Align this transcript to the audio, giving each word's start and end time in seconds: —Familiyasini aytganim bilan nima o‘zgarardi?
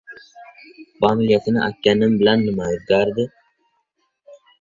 —Familiyasini 1.03 1.61
aytganim 1.65 2.15
bilan 2.21 2.41
nima 2.45 2.71
o‘zgarardi? 2.77 3.27